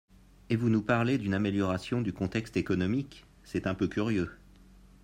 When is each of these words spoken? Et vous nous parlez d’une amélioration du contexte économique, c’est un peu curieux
Et 0.49 0.55
vous 0.55 0.69
nous 0.71 0.81
parlez 0.81 1.19
d’une 1.19 1.35
amélioration 1.35 2.01
du 2.01 2.11
contexte 2.11 2.57
économique, 2.57 3.23
c’est 3.43 3.67
un 3.67 3.75
peu 3.75 3.87
curieux 3.87 4.31